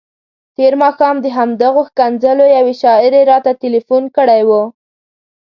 تېر 0.57 0.73
ماښام 0.83 1.15
د 1.21 1.25
همدغو 1.37 1.81
ښکنځلو 1.89 2.45
یوې 2.57 2.73
شاعرې 2.81 3.21
راته 3.31 3.51
تلیفون 3.63 4.03
کړی 4.17 4.41
وو. 4.47 4.61